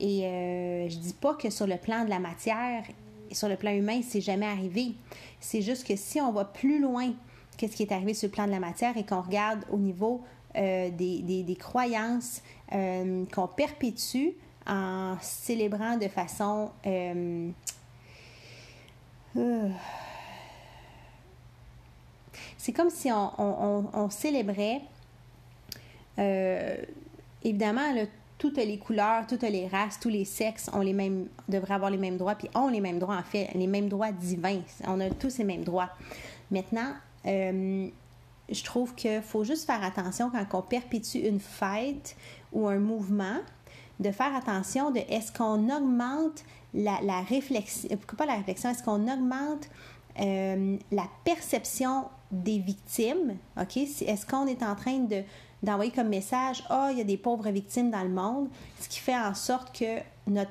Et 0.00 0.26
euh, 0.26 0.88
je 0.88 0.96
dis 0.96 1.12
pas 1.12 1.34
que 1.34 1.50
sur 1.50 1.66
le 1.66 1.76
plan 1.76 2.04
de 2.04 2.10
la 2.10 2.18
matière 2.18 2.82
et 3.30 3.34
sur 3.34 3.48
le 3.48 3.56
plan 3.56 3.70
humain, 3.70 4.00
c'est 4.02 4.20
jamais 4.20 4.46
arrivé. 4.46 4.94
C'est 5.38 5.62
juste 5.62 5.86
que 5.86 5.94
si 5.94 6.20
on 6.20 6.32
va 6.32 6.44
plus 6.44 6.80
loin 6.80 7.12
qu'est-ce 7.56 7.76
qui 7.76 7.82
est 7.84 7.92
arrivé 7.92 8.14
sur 8.14 8.28
le 8.28 8.32
plan 8.32 8.46
de 8.46 8.50
la 8.50 8.58
matière 8.58 8.96
et 8.96 9.04
qu'on 9.04 9.20
regarde 9.20 9.60
au 9.70 9.76
niveau 9.76 10.22
euh, 10.56 10.90
des, 10.90 11.20
des, 11.20 11.42
des, 11.42 11.56
croyances 11.56 12.42
euh, 12.72 13.24
qu'on 13.32 13.46
perpétue 13.46 14.30
en 14.66 15.16
célébrant 15.20 15.96
de 15.98 16.08
façon 16.08 16.70
c'est 22.62 22.72
comme 22.72 22.90
si 22.90 23.10
on, 23.10 24.08
célébrait, 24.08 24.82
euh, 26.20 26.76
évidemment, 27.42 27.92
toutes 28.38 28.58
les 28.58 28.78
couleurs, 28.78 29.26
toutes 29.26 29.42
les 29.42 29.66
races, 29.66 29.98
tous 29.98 30.08
les 30.08 30.24
sexes 30.24 30.70
ont 30.72 30.78
les 30.78 30.92
mêmes, 30.92 31.26
devraient 31.48 31.74
avoir 31.74 31.90
les 31.90 31.98
mêmes 31.98 32.18
droits, 32.18 32.36
puis 32.36 32.48
ont 32.54 32.68
les 32.68 32.80
mêmes 32.80 33.00
droits, 33.00 33.16
en 33.16 33.22
fait, 33.24 33.50
les 33.56 33.66
mêmes 33.66 33.88
droits 33.88 34.12
divins. 34.12 34.60
On 34.86 35.00
a 35.00 35.10
tous 35.10 35.38
les 35.38 35.44
mêmes 35.44 35.64
droits. 35.64 35.88
Maintenant, 36.52 36.92
euh, 37.26 37.88
je 38.48 38.62
trouve 38.62 38.94
qu'il 38.94 39.22
faut 39.22 39.42
juste 39.42 39.66
faire 39.66 39.82
attention 39.82 40.30
quand 40.30 40.60
on 40.60 40.62
perpétue 40.62 41.18
une 41.18 41.40
fête 41.40 42.14
ou 42.52 42.68
un 42.68 42.78
mouvement, 42.78 43.38
de 43.98 44.12
faire 44.12 44.36
attention 44.36 44.92
de 44.92 45.00
est-ce 45.08 45.32
qu'on 45.32 45.68
augmente 45.68 46.44
la, 46.74 47.22
réflexion, 47.28 47.88
pourquoi 47.96 48.18
pas 48.18 48.26
la 48.26 48.36
réflexion, 48.36 48.70
est-ce 48.70 48.84
qu'on 48.84 49.08
augmente 49.12 49.68
euh, 50.20 50.76
la 50.90 51.06
perception 51.24 52.04
des 52.30 52.58
victimes, 52.58 53.36
OK? 53.60 53.76
Est-ce 53.76 54.26
qu'on 54.26 54.46
est 54.46 54.62
en 54.62 54.74
train 54.74 54.98
de, 54.98 55.22
d'envoyer 55.62 55.90
comme 55.90 56.08
message, 56.08 56.64
oh, 56.70 56.88
il 56.90 56.98
y 56.98 57.00
a 57.00 57.04
des 57.04 57.16
pauvres 57.16 57.48
victimes 57.50 57.90
dans 57.90 58.02
le 58.02 58.08
monde, 58.08 58.48
ce 58.80 58.88
qui 58.88 59.00
fait 59.00 59.16
en 59.16 59.34
sorte 59.34 59.76
que 59.76 60.00
notre, 60.26 60.50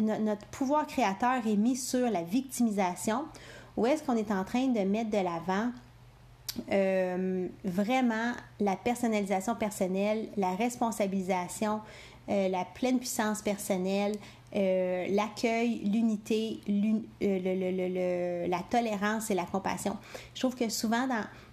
notre 0.00 0.46
pouvoir 0.46 0.86
créateur 0.86 1.46
est 1.46 1.56
mis 1.56 1.76
sur 1.76 2.10
la 2.10 2.22
victimisation, 2.22 3.24
ou 3.76 3.86
est-ce 3.86 4.02
qu'on 4.02 4.16
est 4.16 4.30
en 4.30 4.44
train 4.44 4.66
de 4.66 4.80
mettre 4.80 5.10
de 5.10 5.18
l'avant 5.18 5.70
vraiment 7.64 8.32
la 8.60 8.76
personnalisation 8.76 9.54
personnelle, 9.54 10.28
la 10.36 10.54
responsabilisation, 10.54 11.80
euh, 12.30 12.48
la 12.48 12.66
pleine 12.66 12.98
puissance 12.98 13.40
personnelle, 13.40 14.14
euh, 14.54 15.06
l'accueil, 15.08 15.78
l'unité, 15.78 16.60
euh, 17.22 18.46
la 18.46 18.62
tolérance 18.68 19.30
et 19.30 19.34
la 19.34 19.44
compassion. 19.44 19.96
Je 20.34 20.40
trouve 20.40 20.54
que 20.54 20.68
souvent 20.68 21.08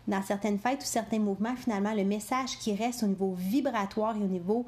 dans, 0.08 0.22
certaines 0.22 0.60
fêtes 0.60 0.82
ou 0.82 0.86
certains 0.86 1.20
mouvements, 1.20 1.56
finalement, 1.56 1.94
le 1.94 2.04
message 2.04 2.58
qui 2.60 2.76
reste 2.76 3.04
au 3.04 3.08
niveau 3.08 3.34
vibratoire 3.38 4.18
et 4.18 4.20
au 4.20 4.28
niveau 4.28 4.66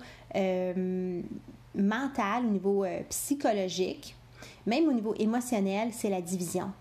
mental, 1.76 2.46
au 2.46 2.50
niveau 2.50 2.86
psychologique, 3.10 4.16
même 4.66 4.88
au 4.88 4.94
niveau 4.94 5.14
émotionnel, 5.20 5.90
c'est 5.92 6.10
la 6.10 6.22
division. 6.22 6.72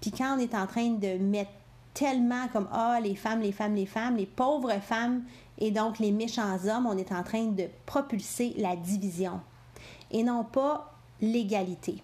Puis 0.00 0.12
quand 0.12 0.36
on 0.36 0.38
est 0.38 0.54
en 0.54 0.66
train 0.66 0.90
de 0.90 1.18
mettre 1.18 1.50
tellement 1.94 2.46
comme 2.52 2.68
ah 2.72 3.00
les 3.02 3.16
femmes, 3.16 3.40
les 3.40 3.52
femmes, 3.52 3.74
les 3.74 3.86
femmes, 3.86 4.16
les 4.16 4.26
pauvres 4.26 4.80
femmes 4.80 5.24
et 5.58 5.70
donc 5.70 5.98
les 5.98 6.12
méchants 6.12 6.58
hommes, 6.66 6.86
on 6.86 6.96
est 6.96 7.12
en 7.12 7.22
train 7.22 7.46
de 7.46 7.64
propulser 7.86 8.54
la 8.56 8.76
division 8.76 9.40
et 10.10 10.22
non 10.22 10.44
pas 10.44 10.94
l'égalité. 11.20 12.02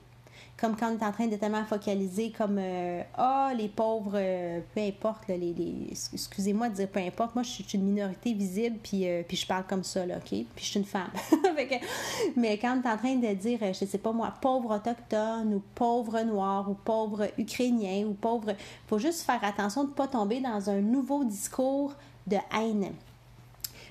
Comme 0.57 0.77
quand 0.77 0.93
on 0.93 0.99
est 0.99 1.05
en 1.05 1.11
train 1.11 1.27
de 1.27 1.35
tellement 1.35 1.65
focaliser 1.65 2.31
comme 2.31 2.59
euh, 2.61 3.03
ah 3.15 3.53
les 3.57 3.69
pauvres, 3.69 4.13
euh, 4.15 4.61
peu 4.73 4.81
importe, 4.83 5.27
les, 5.27 5.37
les 5.37 5.89
excusez-moi 6.13 6.69
de 6.69 6.75
dire 6.77 6.89
peu 6.89 7.01
importe, 7.01 7.35
moi 7.35 7.43
je 7.43 7.51
suis 7.51 7.65
une 7.75 7.83
minorité 7.83 8.33
visible 8.35 8.77
puis, 8.81 9.09
euh, 9.09 9.23
puis 9.27 9.37
je 9.37 9.47
parle 9.47 9.65
comme 9.67 9.83
ça, 9.83 10.07
là, 10.07 10.19
OK? 10.19 10.29
Puis 10.29 10.47
je 10.57 10.65
suis 10.65 10.79
une 10.79 10.87
femme. 10.87 11.11
mais 12.37 12.57
quand 12.59 12.79
on 12.79 12.89
est 12.89 12.93
en 12.93 12.97
train 12.97 13.17
de 13.17 13.35
dire, 13.35 13.59
je 13.63 13.85
sais 13.85 13.99
pas 13.99 14.13
moi, 14.13 14.33
pauvre 14.41 14.77
autochtone 14.77 15.55
ou 15.55 15.63
pauvre 15.75 16.21
noir 16.21 16.71
ou 16.71 16.75
pauvre 16.75 17.27
ukrainien 17.37 18.07
ou 18.07 18.13
pauvre. 18.13 18.55
faut 18.87 19.01
juste 19.01 19.23
faire 19.23 19.43
attention 19.43 19.85
de 19.85 19.91
pas 19.91 20.07
tomber 20.07 20.41
dans 20.41 20.71
un 20.71 20.81
nouveau 20.81 21.25
discours 21.25 21.95
de 22.29 22.37
haine. 22.57 22.93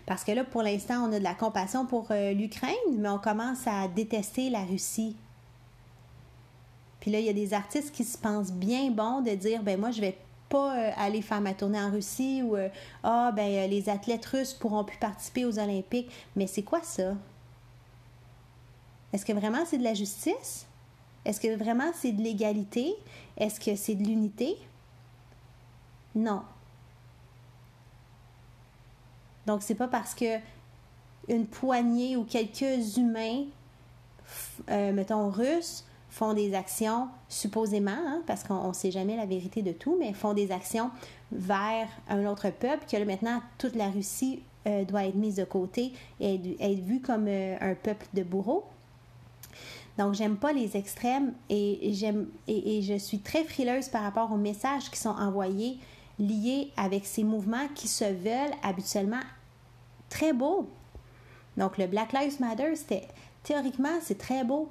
Parce 0.05 0.23
que 0.23 0.31
là, 0.31 0.45
pour 0.45 0.63
l'instant, 0.63 1.07
on 1.09 1.11
a 1.11 1.19
de 1.19 1.23
la 1.23 1.33
compassion 1.33 1.85
pour 1.85 2.07
l'Ukraine, 2.11 2.73
mais 2.97 3.09
on 3.09 3.19
commence 3.19 3.67
à 3.67 3.87
détester 3.87 4.49
la 4.49 4.63
Russie 4.63 5.15
Puis 7.03 7.11
là, 7.11 7.19
il 7.19 7.25
y 7.25 7.29
a 7.29 7.33
des 7.33 7.53
artistes 7.53 7.91
qui 7.91 8.05
se 8.05 8.17
pensent 8.17 8.53
bien 8.53 8.89
bons 8.89 9.19
de 9.19 9.31
dire, 9.31 9.61
ben 9.61 9.77
moi, 9.77 9.91
je 9.91 9.99
vais 9.99 10.17
pas 10.47 10.77
euh, 10.77 10.91
aller 10.95 11.21
faire 11.21 11.41
ma 11.41 11.53
tournée 11.53 11.77
en 11.77 11.91
Russie 11.91 12.41
ou 12.41 12.55
euh, 12.55 12.69
ah 13.03 13.33
ben 13.35 13.45
euh, 13.45 13.67
les 13.67 13.89
athlètes 13.89 14.25
russes 14.25 14.53
pourront 14.53 14.85
plus 14.85 14.95
participer 14.95 15.43
aux 15.43 15.59
Olympiques. 15.59 16.09
Mais 16.37 16.47
c'est 16.47 16.61
quoi 16.63 16.81
ça? 16.81 17.13
Est-ce 19.11 19.25
que 19.25 19.33
vraiment 19.33 19.65
c'est 19.65 19.79
de 19.79 19.83
la 19.83 19.93
justice? 19.93 20.65
Est-ce 21.25 21.41
que 21.41 21.57
vraiment 21.57 21.91
c'est 21.93 22.13
de 22.13 22.21
l'égalité? 22.21 22.95
Est-ce 23.35 23.59
que 23.59 23.75
c'est 23.75 23.95
de 23.95 24.05
l'unité? 24.05 24.55
Non. 26.15 26.43
Donc 29.45 29.61
c'est 29.61 29.75
pas 29.75 29.89
parce 29.89 30.15
que 30.15 30.37
une 31.27 31.47
poignée 31.47 32.15
ou 32.15 32.23
quelques 32.23 32.95
humains, 32.95 33.43
mettons 34.69 35.29
russes, 35.29 35.83
font 36.13 36.35
des 36.35 36.53
actions, 36.53 37.07
supposément, 37.27 37.89
hein, 37.91 38.21
parce 38.27 38.43
qu'on 38.43 38.67
ne 38.67 38.73
sait 38.73 38.91
jamais 38.91 39.17
la 39.17 39.25
vérité 39.25 39.63
de 39.63 39.71
tout, 39.71 39.97
mais 39.99 40.13
font 40.13 40.35
des 40.35 40.51
actions 40.51 40.91
vers 41.31 41.87
un 42.07 42.27
autre 42.27 42.51
peuple, 42.51 42.85
que 42.87 42.95
là, 42.95 43.03
maintenant, 43.03 43.41
toute 43.57 43.75
la 43.75 43.89
Russie 43.89 44.43
euh, 44.67 44.85
doit 44.85 45.05
être 45.05 45.15
mise 45.15 45.37
de 45.37 45.43
côté 45.43 45.91
et 46.19 46.39
être, 46.59 46.79
vue 46.81 47.01
comme 47.01 47.25
euh, 47.27 47.57
un 47.59 47.73
peuple 47.73 48.05
de 48.13 48.21
bourreaux. 48.21 48.63
Donc, 49.97 50.13
j'aime 50.13 50.37
pas 50.37 50.53
les 50.53 50.77
extrêmes 50.77 51.33
et, 51.49 51.89
j'aime, 51.93 52.27
et, 52.47 52.83
je 52.83 52.99
suis 52.99 53.19
très 53.19 53.43
frileuse 53.43 53.89
par 53.89 54.03
rapport 54.03 54.31
aux 54.31 54.37
messages 54.37 54.91
qui 54.91 54.99
sont 54.99 55.09
envoyés 55.09 55.79
liés 56.19 56.69
avec 56.77 57.07
ces 57.07 57.23
mouvements 57.23 57.67
qui 57.73 57.87
se 57.87 58.05
veulent 58.05 58.55
habituellement 58.61 59.21
très 60.09 60.31
beaux. 60.31 60.69
Donc, 61.57 61.79
le 61.79 61.87
Black 61.87 62.13
Lives 62.13 62.39
Matter, 62.39 62.75
c'était 62.75 63.07
théoriquement, 63.41 63.97
c'est 64.01 64.19
très 64.19 64.43
beau, 64.43 64.69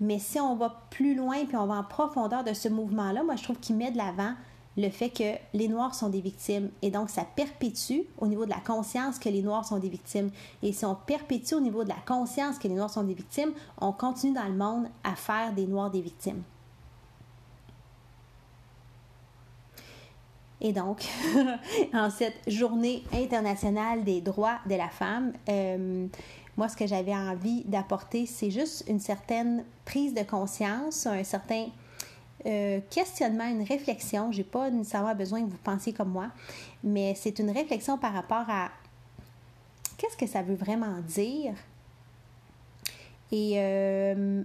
mais 0.00 0.18
si 0.18 0.40
on 0.40 0.56
va 0.56 0.82
plus 0.90 1.14
loin 1.14 1.44
puis 1.46 1.56
on 1.56 1.66
va 1.66 1.74
en 1.74 1.84
profondeur 1.84 2.44
de 2.44 2.52
ce 2.52 2.68
mouvement-là, 2.68 3.22
moi, 3.22 3.36
je 3.36 3.44
trouve 3.44 3.58
qu'il 3.58 3.76
met 3.76 3.90
de 3.90 3.96
l'avant 3.96 4.34
le 4.76 4.88
fait 4.90 5.10
que 5.10 5.34
les 5.56 5.68
Noirs 5.68 5.94
sont 5.94 6.08
des 6.08 6.20
victimes. 6.20 6.70
Et 6.82 6.90
donc, 6.90 7.08
ça 7.10 7.24
perpétue 7.24 8.00
au 8.18 8.26
niveau 8.26 8.44
de 8.44 8.50
la 8.50 8.60
conscience 8.60 9.18
que 9.18 9.28
les 9.28 9.42
Noirs 9.42 9.64
sont 9.64 9.78
des 9.78 9.88
victimes. 9.88 10.30
Et 10.62 10.72
si 10.72 10.84
on 10.84 10.96
perpétue 10.96 11.54
au 11.54 11.60
niveau 11.60 11.84
de 11.84 11.88
la 11.88 12.00
conscience 12.06 12.58
que 12.58 12.66
les 12.66 12.74
Noirs 12.74 12.90
sont 12.90 13.04
des 13.04 13.14
victimes, 13.14 13.52
on 13.80 13.92
continue 13.92 14.34
dans 14.34 14.48
le 14.48 14.54
monde 14.54 14.88
à 15.04 15.14
faire 15.14 15.52
des 15.52 15.66
Noirs 15.66 15.90
des 15.90 16.00
victimes. 16.00 16.42
Et 20.60 20.72
donc, 20.72 21.04
en 21.92 22.10
cette 22.10 22.38
journée 22.48 23.04
internationale 23.12 24.02
des 24.02 24.20
droits 24.22 24.58
de 24.68 24.74
la 24.74 24.88
femme, 24.88 25.32
euh, 25.48 26.06
moi, 26.56 26.68
ce 26.68 26.76
que 26.76 26.86
j'avais 26.86 27.14
envie 27.14 27.64
d'apporter, 27.64 28.26
c'est 28.26 28.50
juste 28.50 28.84
une 28.88 29.00
certaine 29.00 29.64
prise 29.84 30.14
de 30.14 30.22
conscience, 30.22 31.06
un 31.06 31.24
certain 31.24 31.66
euh, 32.46 32.80
questionnement, 32.90 33.46
une 33.46 33.64
réflexion. 33.64 34.30
J'ai 34.30 34.44
pas 34.44 34.70
nécessairement 34.70 35.14
besoin 35.14 35.42
que 35.42 35.50
vous 35.50 35.58
pensiez 35.64 35.92
comme 35.92 36.10
moi, 36.10 36.28
mais 36.82 37.14
c'est 37.16 37.38
une 37.38 37.50
réflexion 37.50 37.98
par 37.98 38.12
rapport 38.12 38.44
à 38.48 38.70
qu'est-ce 39.96 40.16
que 40.16 40.26
ça 40.26 40.42
veut 40.42 40.54
vraiment 40.54 41.00
dire 41.06 41.54
et 43.32 43.54
euh, 43.56 44.42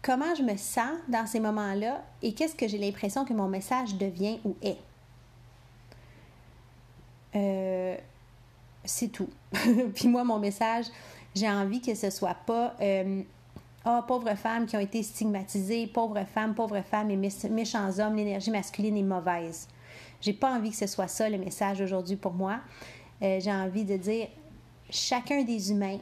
comment 0.00 0.34
je 0.34 0.42
me 0.42 0.56
sens 0.56 0.96
dans 1.08 1.26
ces 1.26 1.40
moments-là 1.40 2.02
et 2.22 2.32
qu'est-ce 2.32 2.54
que 2.54 2.68
j'ai 2.68 2.78
l'impression 2.78 3.24
que 3.24 3.34
mon 3.34 3.48
message 3.48 3.96
devient 3.96 4.38
ou 4.44 4.56
est. 4.62 4.78
Euh, 7.34 7.96
c'est 8.88 9.08
tout. 9.08 9.28
Puis 9.94 10.08
moi, 10.08 10.24
mon 10.24 10.38
message, 10.38 10.86
j'ai 11.34 11.48
envie 11.48 11.80
que 11.80 11.94
ce 11.94 12.10
soit 12.10 12.36
pas 12.46 12.74
euh, 12.80 13.22
Ah, 13.84 14.04
pauvres 14.06 14.34
femmes 14.34 14.66
qui 14.66 14.76
ont 14.76 14.80
été 14.80 15.02
stigmatisées, 15.02 15.86
pauvres 15.86 16.24
femmes, 16.26 16.54
pauvres 16.54 16.82
femmes 16.82 17.10
et 17.10 17.16
méchants 17.16 17.98
hommes, 17.98 18.16
l'énergie 18.16 18.50
masculine 18.50 18.96
est 18.96 19.02
mauvaise. 19.02 19.68
J'ai 20.20 20.32
pas 20.32 20.52
envie 20.52 20.70
que 20.70 20.76
ce 20.76 20.86
soit 20.86 21.08
ça 21.08 21.28
le 21.28 21.38
message 21.38 21.80
aujourd'hui 21.80 22.16
pour 22.16 22.32
moi. 22.32 22.60
Euh, 23.22 23.38
j'ai 23.40 23.52
envie 23.52 23.84
de 23.84 23.96
dire 23.96 24.28
chacun 24.90 25.42
des 25.42 25.70
humains 25.70 25.98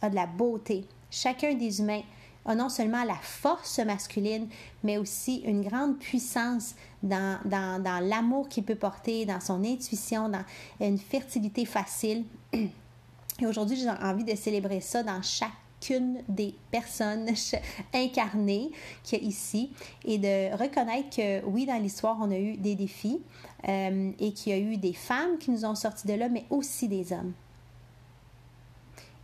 a 0.00 0.08
de 0.08 0.14
la 0.14 0.26
beauté. 0.26 0.84
Chacun 1.10 1.54
des 1.54 1.80
humains 1.80 2.02
a 2.44 2.54
non 2.54 2.68
seulement 2.68 3.04
la 3.04 3.16
force 3.16 3.78
masculine, 3.80 4.48
mais 4.82 4.98
aussi 4.98 5.36
une 5.46 5.62
grande 5.62 5.98
puissance 5.98 6.74
dans, 7.02 7.38
dans, 7.44 7.82
dans 7.82 8.00
l'amour 8.00 8.48
qu'il 8.48 8.64
peut 8.64 8.74
porter, 8.74 9.26
dans 9.26 9.40
son 9.40 9.64
intuition, 9.64 10.28
dans 10.28 10.44
une 10.80 10.98
fertilité 10.98 11.64
facile. 11.64 12.24
Et 12.52 13.46
aujourd'hui, 13.46 13.76
j'ai 13.76 13.88
envie 13.88 14.24
de 14.24 14.34
célébrer 14.34 14.80
ça 14.80 15.02
dans 15.02 15.22
chacune 15.22 16.22
des 16.28 16.54
personnes 16.70 17.28
incarnées 17.94 18.70
qu'il 19.02 19.22
y 19.22 19.24
a 19.24 19.28
ici 19.28 19.70
et 20.04 20.18
de 20.18 20.56
reconnaître 20.56 21.16
que 21.16 21.44
oui, 21.46 21.66
dans 21.66 21.80
l'histoire, 21.80 22.18
on 22.20 22.30
a 22.30 22.38
eu 22.38 22.56
des 22.56 22.74
défis 22.74 23.20
euh, 23.68 24.12
et 24.18 24.32
qu'il 24.32 24.52
y 24.52 24.54
a 24.54 24.58
eu 24.58 24.76
des 24.76 24.92
femmes 24.92 25.38
qui 25.38 25.50
nous 25.50 25.64
ont 25.64 25.74
sortis 25.74 26.06
de 26.06 26.14
là, 26.14 26.28
mais 26.28 26.44
aussi 26.50 26.88
des 26.88 27.12
hommes 27.12 27.32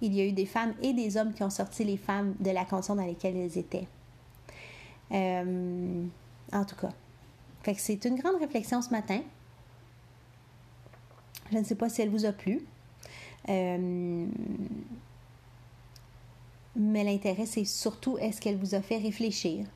il 0.01 0.15
y 0.15 0.21
a 0.21 0.27
eu 0.27 0.33
des 0.33 0.47
femmes 0.47 0.75
et 0.83 0.93
des 0.93 1.17
hommes 1.17 1.33
qui 1.33 1.43
ont 1.43 1.51
sorti 1.51 1.85
les 1.85 1.97
femmes 1.97 2.35
de 2.41 2.51
la 2.51 2.65
condition 2.65 2.95
dans 2.95 3.07
laquelle 3.07 3.37
elles 3.37 3.59
étaient. 3.59 3.89
Euh, 5.13 6.05
en 6.53 6.65
tout 6.65 6.77
cas. 6.77 6.93
C'est 7.77 8.05
une 8.05 8.17
grande 8.17 8.37
réflexion 8.37 8.81
ce 8.81 8.91
matin. 8.91 9.21
Je 11.51 11.59
ne 11.59 11.65
sais 11.65 11.75
pas 11.75 11.89
si 11.89 12.03
elle 12.03 12.11
vous 12.11 12.25
a 12.25 12.33
plu. 12.33 12.61
Euh, 13.49 14.27
mais 16.77 17.05
l'intérêt, 17.05 17.47
c'est 17.47 17.65
surtout 17.65 18.19
est-ce 18.19 18.41
qu'elle 18.41 18.57
vous 18.57 18.75
a 18.75 18.83
fait 18.83 18.99
réfléchir? 18.99 19.67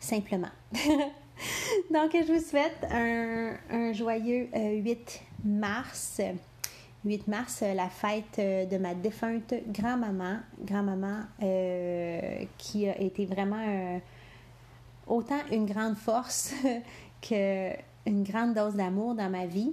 Simplement. 0.00 0.50
Donc, 1.92 2.12
je 2.12 2.32
vous 2.32 2.42
souhaite 2.42 2.86
un, 2.90 3.92
joyeux 3.92 4.48
8 4.54 4.54
euh, 4.54 4.94
mars. 5.44 6.20
8 7.06 7.28
mars, 7.28 7.60
euh, 7.62 7.72
la 7.72 7.88
fête 7.88 8.38
euh, 8.40 8.66
de 8.66 8.78
ma 8.78 8.94
défunte 8.94 9.54
grand-maman, 9.68 10.38
grand-maman 10.60 11.20
euh, 11.40 12.44
qui 12.58 12.88
a 12.88 13.00
été 13.00 13.26
vraiment 13.26 14.00
autant 15.06 15.38
une 15.52 15.66
grande 15.66 15.96
force 15.96 16.52
qu'une 17.20 18.24
grande 18.24 18.54
dose 18.54 18.74
d'amour 18.74 19.14
dans 19.14 19.30
ma 19.30 19.46
vie. 19.46 19.72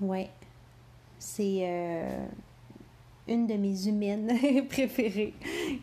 ouais, 0.00 0.30
c'est 1.18 2.16
une 3.28 3.46
de 3.46 3.54
mes 3.54 3.86
humaines 3.86 4.32
préférées 4.68 5.34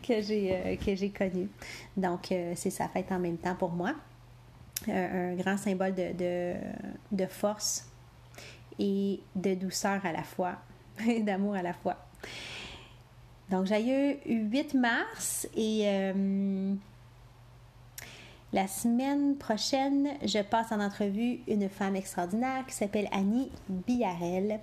que 0.02 0.20
j'ai 0.20 0.76
que 0.84 0.94
j'ai 0.96 1.10
connues. 1.10 1.48
Donc, 1.96 2.34
c'est 2.56 2.70
sa 2.70 2.88
fête 2.88 3.12
en 3.12 3.20
même 3.20 3.38
temps 3.38 3.54
pour 3.54 3.70
moi. 3.70 3.94
Un, 4.88 5.34
grand 5.34 5.56
symbole 5.56 5.94
de, 5.94 6.54
de 7.12 7.26
force 7.26 7.88
et 8.78 9.20
de 9.34 9.54
douceur 9.54 10.04
à 10.04 10.12
la 10.12 10.22
fois, 10.22 10.56
d'amour 11.20 11.54
à 11.54 11.62
la 11.62 11.72
fois. 11.72 11.96
Donc, 13.50 13.66
j'ai 13.66 14.20
eu 14.26 14.48
8 14.50 14.74
mars 14.74 15.48
et 15.56 15.82
euh, 15.86 16.74
la 18.52 18.66
semaine 18.66 19.36
prochaine, 19.36 20.08
je 20.24 20.42
passe 20.42 20.72
en 20.72 20.80
entrevue 20.80 21.40
une 21.48 21.68
femme 21.68 21.96
extraordinaire 21.96 22.66
qui 22.66 22.74
s'appelle 22.74 23.08
Annie 23.12 23.50
Billarel. 23.68 24.60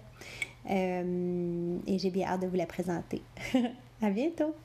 Euh, 0.70 1.78
et 1.86 2.00
j'ai 2.00 2.10
bien 2.10 2.28
hâte 2.28 2.42
de 2.42 2.48
vous 2.48 2.56
la 2.56 2.66
présenter. 2.66 3.22
à 4.02 4.10
bientôt! 4.10 4.56